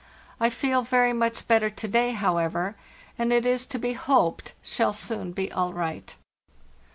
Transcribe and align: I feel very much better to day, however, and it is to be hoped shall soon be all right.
I 0.39 0.49
feel 0.49 0.81
very 0.81 1.13
much 1.13 1.47
better 1.47 1.69
to 1.69 1.87
day, 1.87 2.13
however, 2.13 2.75
and 3.19 3.31
it 3.31 3.45
is 3.45 3.67
to 3.67 3.77
be 3.77 3.93
hoped 3.93 4.53
shall 4.63 4.93
soon 4.93 5.31
be 5.31 5.51
all 5.51 5.73
right. 5.73 6.15